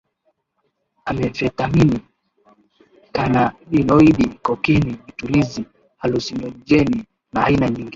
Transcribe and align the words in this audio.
amfetamini 1.05 1.99
canabinoidi 3.11 4.27
kokeni 4.37 4.91
vitulizi 5.05 5.65
halusinojeni 5.97 7.03
na 7.33 7.43
aina 7.45 7.69
nyingi 7.69 7.89